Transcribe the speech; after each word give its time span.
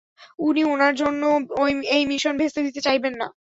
উনি 0.39 0.61
ওনার 0.65 0.93
জন্য 1.01 1.21
এই 1.91 2.03
মিশন 2.11 2.33
ভেস্তে 2.39 2.61
দিতে 2.67 2.81
চাইবেন 2.87 3.13
না। 3.15 3.27